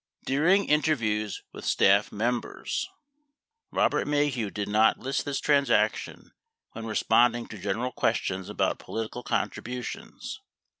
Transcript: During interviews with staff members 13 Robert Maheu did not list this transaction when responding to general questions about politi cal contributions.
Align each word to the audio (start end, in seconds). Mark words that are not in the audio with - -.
During 0.25 0.65
interviews 0.67 1.43
with 1.53 1.63
staff 1.63 2.11
members 2.11 2.89
13 3.69 3.69
Robert 3.77 4.07
Maheu 4.07 4.51
did 4.51 4.67
not 4.67 4.97
list 4.97 5.25
this 5.25 5.39
transaction 5.39 6.31
when 6.71 6.87
responding 6.87 7.45
to 7.49 7.57
general 7.59 7.91
questions 7.91 8.49
about 8.49 8.79
politi 8.79 9.11
cal 9.11 9.21
contributions. 9.21 10.41